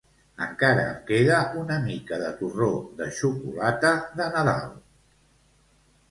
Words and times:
Encara 0.43 0.83
em 0.91 1.01
queda 1.09 1.41
una 1.63 1.75
mica 1.83 2.17
de 2.21 2.31
torró 2.39 2.69
de 3.01 3.07
xocolata 3.17 3.91
de 4.21 4.27
Nadal 4.37 4.65